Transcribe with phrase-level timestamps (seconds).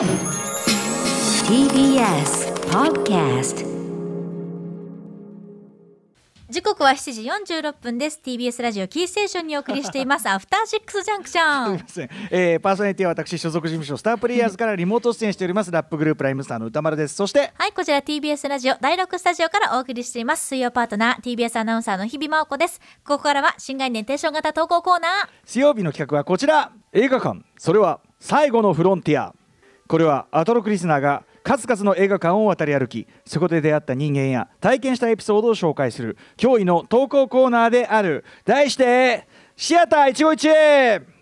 [0.00, 0.08] TBS
[2.70, 3.66] Podcast
[6.48, 7.22] 時刻は7時
[7.60, 8.18] 46分です。
[8.24, 10.26] TBS ラジオキーステーションにお送りしています。
[10.32, 11.66] アフターシックスジャンクション。
[11.66, 17.14] すみません、えー、パーソナリティは私所属事務所スタープレイヤーズからリモート出演しておりますラップグループライムスターの歌丸です。
[17.14, 20.46] そしてはいこちら TBS ラジオ第6スタジオからお送りしています。
[20.46, 22.80] 水曜パートナー TBS アナウンサーの日々真央子です。
[23.04, 25.10] ここからは新概念テンション型投稿コーナー。
[25.44, 26.72] 水曜日の企画はこちら。
[26.94, 27.44] 映画館。
[27.58, 29.34] それは最後のフロンティア
[29.90, 38.24] これはアトロクリスナーが数々の映画館を渡り歩きそこで出会った人間や体験したエピソードを紹介する驚異の投稿コーナーである。
[38.44, 39.26] 題して
[39.56, 41.19] シアター一期一会。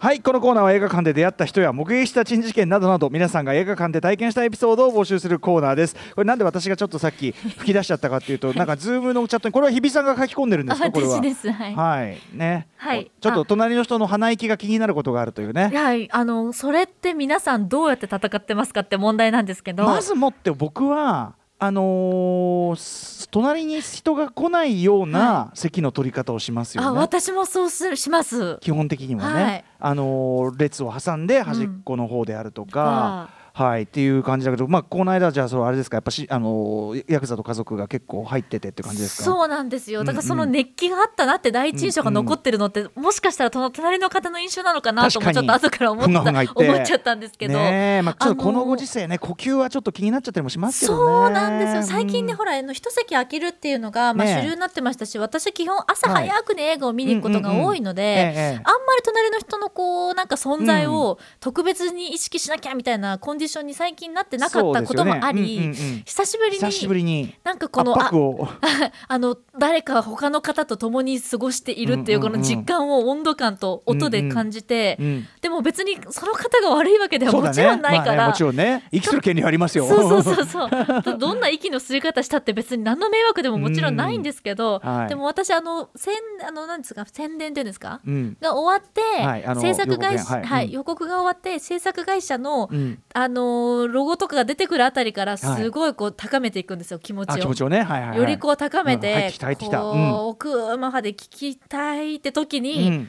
[0.00, 5.96] はいこのコーナーは映画館で出会った人や目撃した珍事件などなど皆さんが映画館で体験したエピソードを募集するコーナーです。
[6.14, 11.16] これなんで私がちょっとさっき吹き出しちゃったかっていうとなんかズームのチャットにこれは日比さんが書き込んでるんですかこれは？
[11.16, 12.18] 私ですはい、はい。
[12.32, 13.10] ね、はい。
[13.20, 15.72] ちょっと隣の人の鼻息が気になることがあるというね。
[15.74, 19.82] はい、あのそれって皆さんどうやって戦ってますかって問題なんですけど。
[19.82, 28.58] まずもって僕はあのーす隣に人が来ないような席の取り方をしますよね、あ私もそうするします。
[28.60, 29.64] 基本的にはね、はい。
[29.80, 33.28] あのー列を挟んで端っこの方であるとか、
[33.58, 39.24] はいっていう感じだけどまあこの間じゃあそれあれですかやっぱしあのーヤクザと家族が結構入っててって感じですか？
[39.24, 40.04] そうなんですよ。
[40.04, 48.02] だからそのうんうん熱気があったなって第一印象が残ってるのって、もしかしたらその隣の方の印象なのかなともちょっと後から思ったふ思っちゃったんですけど、ねえ。
[48.02, 50.98] まあ、ちょっとこのあのーご時世ね呼吸はちょっと気になっちゃったりもしますけどね。
[50.98, 51.82] そうなんですよ。
[51.82, 56.28] 最近ね、うんほらあの一席空けるっていうのが、まあ、主流になってましたし、私基本朝はい。
[56.28, 65.56] 早くね、映画を見に行くことが多いので、ええあんまり隣の人のこうなんか存在を特別に意識しなきゃみたいなコンディションに最近なってなかったこともあり、ね。
[65.56, 66.02] うんうんうん。
[66.04, 72.38] 久しぶり久しぶにりになんかこ圧のあ あの誰か他の方と共に過ごしているっていううんうんうん。
[72.38, 78.88] この実感を温度感と音で感じて、うんでも別にその方が悪いわけではもちろんないから、まあねもちろんね。
[78.92, 79.86] 生きする権利はありますよ。
[79.86, 80.68] そうそうそうそう。
[81.18, 85.08] どんな息の吸い方したって別に何の迷惑でももちろんないんですけど、うんはい。
[85.08, 86.14] でも私あの宣
[86.46, 88.36] あのなんですか宣伝っていうんですか、うん。
[88.40, 90.38] が終わって、はい制作会社予告編。
[90.38, 90.42] はい。
[90.42, 90.48] うん。
[90.48, 92.98] はい予告が終わって制作会社の、うん
[93.28, 97.32] あのーロゴとかが出てくるあたりからすごいこう高めていくんですよ気持ちを。
[97.34, 97.82] あ気持ちをね。
[97.82, 99.80] はいはい、はい、よりこう高めうん入っててきた入ってきた。
[99.80, 100.12] こううん。
[100.14, 103.08] 奥まで聞きたいって時うに、ん。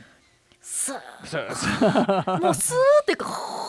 [0.62, 3.26] スーそうそうもうスーってこ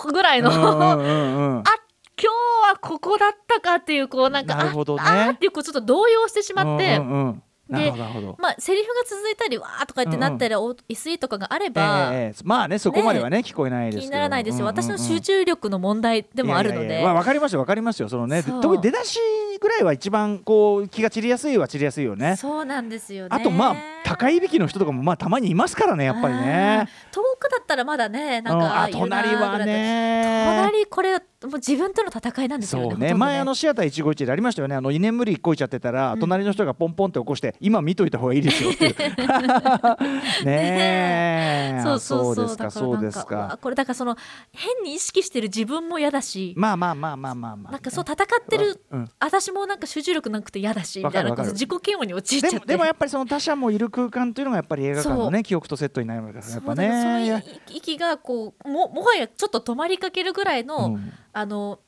[0.09, 0.55] うぐらいの、あ
[0.93, 2.27] 今日
[2.69, 5.03] はここだったかっていうこうなんかなるほどね。
[5.07, 8.37] ああーっていうこうちょっと動揺してしまって、うんうんうんでほどなるほど。
[8.39, 14.03] まあセリフが続いたりわーとか言ってなったり、お SE とかがあれば、ええええまあねそこまではね聞こえないですけど。
[14.03, 16.87] 気にならないですよ、うんうんうん私の集中力の問題でもあるので。
[16.87, 18.09] いやいやいやまあわかりますよわかりますよ。
[18.09, 19.19] そのね特に出だし
[19.61, 22.37] ぐらいは一番こう気が散りやすいは散りやすいよね。
[22.37, 23.29] そうなんですよね。
[23.31, 26.89] あとまあ高いいびきの人とかもまあたまにいますからねやっぱりね。
[27.11, 28.61] 遠くだったらまだねなんうん。
[28.61, 30.45] か、あ隣はね。
[30.63, 31.25] 隣これも
[31.55, 33.07] う自分との戦いなんですよねそうね。
[33.07, 34.77] ほとんど前あのシアター一期一会でありましたよね。
[34.77, 36.21] あの居眠りこいちゃってたら、うん。
[36.21, 38.95] 隣の人がポンポンって起こして今見といた方がいいですよっていう。
[40.45, 41.81] ねえ。
[41.83, 42.47] そうそうそう。
[42.47, 43.59] ですかそうですか。
[43.61, 44.17] これだからその
[44.53, 49.11] 変に意識してる自分も嫌だし、まあまあまあまあまあまあ、なんかそう戦ってる、うん。
[49.19, 52.77] 私もなんか集中力なくて嫌だしみたいな自己嫌悪に陥っちゃってで。
[52.77, 61.13] もやっぱりその他者もいる空間っていうのがやっぱり映画館のそね記憶とセットになるからやっぱそうだからその息がこうももはやちょっと止まりかけるぐらいの、うん。
[61.33, 61.79] あの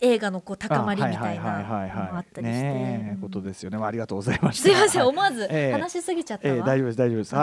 [0.00, 4.68] 映画のこう高まりみたいなあったりして、ことですよね、まあ、ありがとうございました。
[4.68, 5.10] すいませんはい。
[5.10, 5.72] 思わずええ。
[5.72, 7.34] 話しすぎちゃったわ、えー、大丈夫です大丈夫です。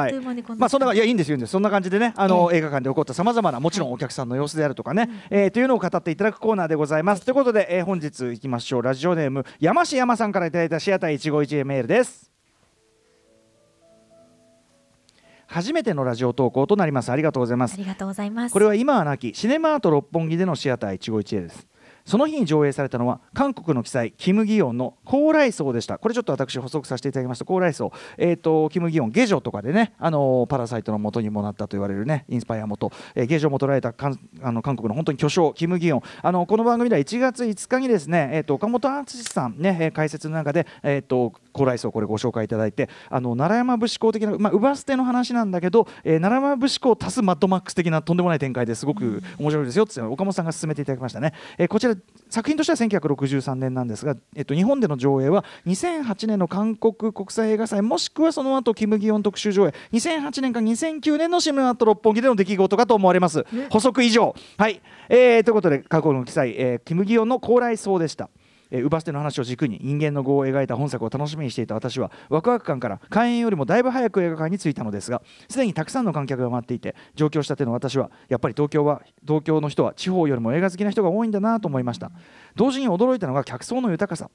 [0.58, 1.52] まあそんないやいいんですよいいんです。
[1.52, 7.24] そんな感じでねあの、え映画館で起こったさまざまなもちろんお客さんの様子であるとかね、えーというのを語っていただくコーナーでございます。
[7.24, 8.82] ということで、えー本日いきましょう。
[8.82, 12.32] ラジオネーム山師山さんからいただいたシアター一期一会メールです。
[15.48, 17.12] 初めてのラジオ投稿となります。
[17.12, 17.76] ありがとうございます。
[17.76, 18.54] ありがとうございます。
[18.54, 21.68] これは今はなきシネマート六本木でのシアター一期一会です
[22.06, 25.98] その日に上映されたのは韓国の記載キム・ギヨンの高麗荘でした。
[25.98, 27.46] これちょっと私補足させていただきました。
[27.46, 27.92] 高麗荘。
[28.18, 36.02] えっ、とキム・ギヨン下女とかでねあのパラサイトの元にもなったと言われるねインスパイア元、えー、下女も捉えたかんあの韓国の本当に巨匠キム・ギヨン。
[36.22, 51.96] あのこの番組では1月5日にですねえっ、と岡本敦さんね、え解説の中でえっ、と高麗荘これご紹介いただいてあの奈良山武士公的なまあ乳母捨ての話なんだけど、えー奈良山武士公足すマッドマックス的なとんでもない展開ですごく面白いですよって岡本さんが勧めていただきましたね、えーこちら
[52.30, 59.74] 作品としては1963年なんですが、えっと、日本での上映は2008年の韓国国際映画祭もしくはその後キム・ギヨン特集上映。
[59.94, 63.46] 2008年か2009年のシムアット六本木での出来事かと思われます。
[63.70, 64.36] 補足以上。
[64.58, 68.30] はい、えーということで過去の記載、えーキム・ギヨンの高麗荘でした
[68.76, 82.12] えー、ウバステの話を軸に人間の業を描いた本作を楽しみにしていた私はワクワク感から開演よりもだいぶ早く映画館に着いたのですがすでにたくさんの観客が待っていて上京したての私はやっぱり東京は東京の人は地方よりも映画好きな人が多いんだなと思いました。
[82.56, 84.30] 同時に驚いたのが客層の豊かさ。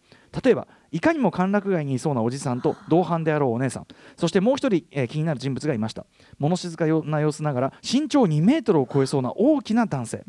[0.45, 3.87] 例えばいかにも歓楽街にいそうなおじさんと同伴であろうお姉さん。
[4.17, 6.07] そしてもう一人、えー、気になる人物がいました。
[6.39, 10.25] 物静かな様子ながら身長2メートルを超えそうな大きな男性、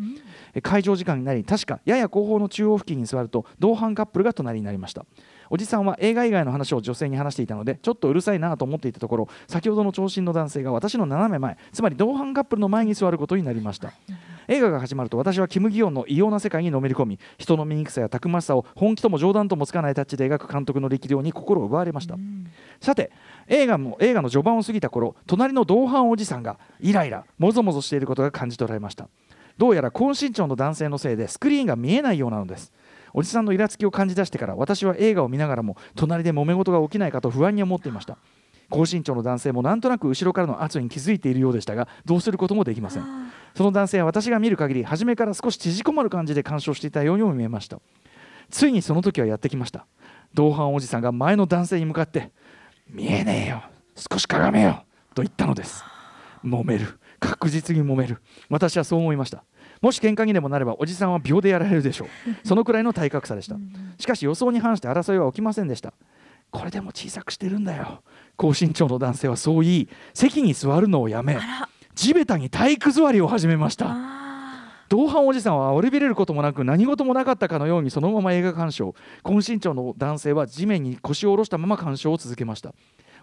[0.53, 5.05] うん、会場時間になり確かやや後方の中央付近に座ると同伴カップルが隣になりました。
[5.53, 13.91] おじさんは映画以外の話を女性に話していたのでちょっとうるさいなと思っていたところ先ほどの長身の男性が私の斜め前つまり同伴カップルの前に座ることになりました
[14.47, 22.15] 映画が始まると私はキム・ギヨンの異様な世界にのめり込み人の醜さやたくましさを本気とも冗談ともつかないタッチで描く監督の力量に心を奪われました、
[22.79, 23.11] さて
[23.47, 29.07] 映画も映画の序盤を過ぎた頃隣の同伴おじさんがイライラもぞもぞしていることが感じ取られました。
[29.57, 32.71] どうやら高身長の男性のせいでスクリーンが見えないようなのです。
[33.13, 38.17] おじさんのイラつきを感じ出してから私は映画を見ながらも隣で揉め事が起きないかと不安に思っていました
[38.71, 43.03] 高身長の男性もなんとなく後ろからの圧に気づいているようでしたがどうすることもできません。
[43.53, 47.79] その男性は私が見る限り初めから少し縮こまる感じで鑑賞していたようにも見えました。
[48.49, 49.85] ついにその時はやってきました。
[50.33, 52.31] 同伴おじさんが前の男性に向かって
[52.89, 53.63] 「見えねえよ。
[53.95, 54.83] 少しかがめよ」
[55.13, 55.83] と言ったのです。
[56.43, 56.99] 揉める。
[57.19, 58.21] 確実に揉める。
[58.49, 59.43] 私はそう思いました。
[59.81, 62.07] もし喧嘩にでもなればおじさんは秒でやられるでしょう。
[62.47, 63.57] そのくらいの体格差でした。
[63.97, 65.93] しかし予想に反して争いは起きませんでした
[66.51, 68.03] これでも小さくしてるんだよ。
[68.35, 71.37] 高身長の男性はそう言い席に座るのをやめ
[71.95, 73.95] 地べたに体育座りを始めました。
[74.89, 78.93] 同伴おじさんは折りびれることもなく何事もなかったかのようにそのまま映画鑑賞。
[79.23, 82.73] 高身長の男性は地面に腰を下ろしたまま鑑賞を続けました。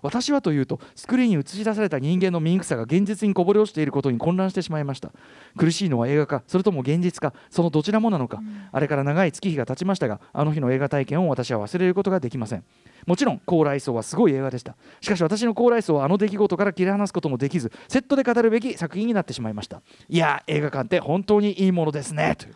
[0.00, 5.12] 私はというとスクリーンに映し出された人間の醜さが現実にこぼれ落ちていることに混乱してしまいました。
[5.56, 12.64] 苦しいのは映画かそれとも現実かそのどちらもなのか、うん、あれから長い月日が経ちましたがあの日の映画体験を私は忘れることができません
[13.08, 14.76] もちろん高麗層はすごい映画でした。
[15.00, 19.80] しかし私の高麗層はあの出来事から切り離すこともできずセットで語るべき作品になってしまいました。
[20.10, 22.36] いや映画館って本当にいいものですね。
[22.36, 22.54] という。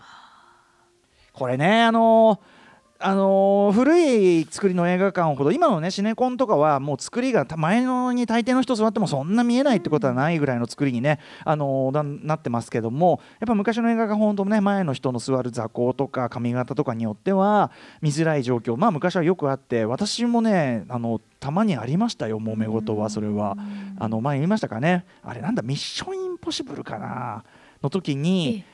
[1.32, 2.61] これねあのー
[3.04, 18.76] あのー、古い作りの映画館ほど今のねシネコンとかはもう作りが前のに大抵の人座ってもそんな見えないってことはないぐらいの作りにね、あのー、なってますけどもやっぱ昔の映画が本当ね前の人の座る座高とか髪型とかによっては見づらい状況。
[18.76, 23.56] まあ昔はよくあって私もねあのたまにありましたよ揉め事はそれは。
[23.98, 25.04] あの前言いましたかね。
[25.22, 27.44] あれなんだミッションインポッシブルかな？
[27.82, 28.64] の時に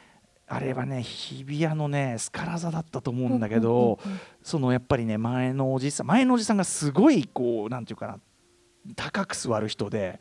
[0.50, 3.98] あれはね日比谷のねスカラ座だったと思うんだけど
[4.42, 8.18] そのやっぱりね前のおじさん前のおじさんがすごいこうなんていうかな
[8.96, 10.18] 高く座る人で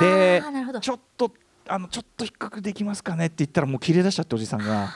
[0.00, 0.42] で
[0.80, 1.32] ちょっと
[1.66, 4.90] あのちょっと低くできますかねって言ったらもう切れ出しちゃっておじさんが。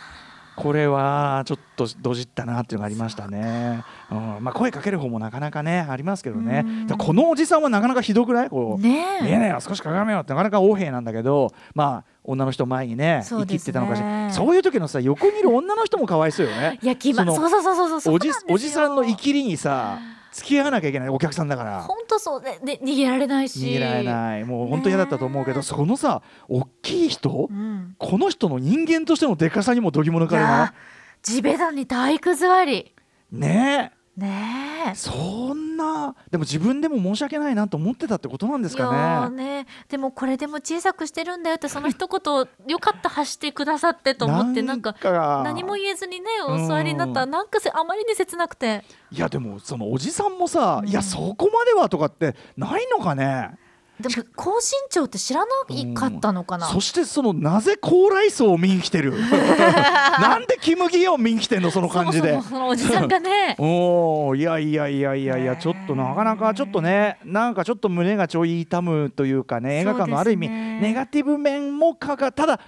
[0.57, 3.83] これはちょっとどじったなっていうのがありましたね。
[4.11, 6.65] うん、まあ声かける方もなかなかねありますけどね。
[6.97, 8.51] このおじさんはなかなかひどくない？
[8.51, 14.31] こう、ね、見えないよ少しかがめよってなかなか横柄なんだけどまあ女の人前にね生きってたのかしら。
[14.31, 16.79] そういう時のさ横にいる女の人もかわいそうよね。
[16.83, 19.99] いやそそうそうそうそうおじおじさんの生きりにさ
[20.35, 21.83] 付き合わなきゃいけないお客さんだから。
[21.83, 23.61] 本当そうでで逃げられないし。
[23.61, 24.45] 逃げられない。
[24.45, 30.75] もう本当嫌だったと思うけど、そのさ大きい人、うん、この人の人間としてのでかさにもどぎも抜かれな
[31.23, 32.93] 地べたに体育座り
[33.31, 33.93] ね。
[33.93, 39.37] えねそんなでも自分でも申し訳ないなと思ってたってことなんですかね。
[39.37, 39.67] ね。
[39.89, 44.95] でもこれでも小さくしてるんだよってその一言よかった発してくださってと思ってなんか
[45.43, 47.15] 何も言えずにねお座りになった。
[47.21, 48.85] らなんかあまりに切なくて。
[49.11, 53.57] いやでもそのおじさんもさ、うん、いやそこまではとかってないのかね
[54.01, 55.47] でも高身長って知らな
[55.95, 59.13] かったのかな、うん、そしてそのなぜ高麗層を見に来てる？
[60.21, 62.41] なんでキム・ギヨン見に来てんのその感じで。
[62.43, 63.55] そのおじさんがね。
[63.61, 69.81] おいやいやいやいやいやちょっとなかなかちょっとねなんかちょっと胸がちょい痛むというかね。
[69.81, 72.61] 映画館のある意味ネガティブ面もかかただ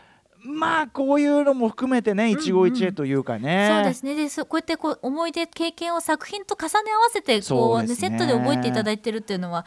[0.46, 4.14] まあこういうのも含めてね一期一会というかね、うんうん、そうですね。
[4.14, 9.62] でそこうやってこう思い出経験を作品と重ね合わせてこう、ね、セットで覚えていただいてるっていうのは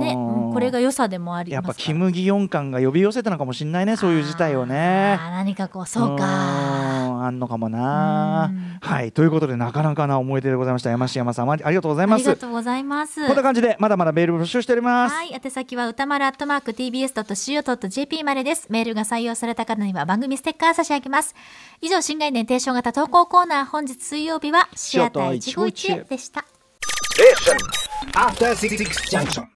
[0.00, 5.16] ね、うん、これが良さでもありやっぱキム・ギヨン感が呼び寄せたのかもしれないねそういう事態をね。
[5.20, 6.85] あ何かこうそうか
[7.26, 8.50] あんのかもな。
[8.80, 10.90] はいということでなかなかな思い出でございました。
[10.90, 12.22] 山下山さんありがとうございます。
[12.22, 13.26] ありがとうございます。
[13.26, 15.14] こんな感じでまだまだメール募集しております。
[15.14, 18.66] はい宛先は歌丸アットマーク tbs.co.jp までです。
[18.70, 21.34] メールが採用された方には番組ステッカー差し上げます。
[21.80, 26.44] 以上新概念提唱型投稿コーナー本日水曜日はシアター一期一会でした。
[27.18, 27.34] え
[28.14, 29.44] After 66 junction.